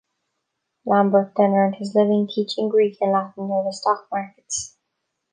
[0.83, 4.75] Lambert then earned his living teaching Greek and Latin near the Stock markets.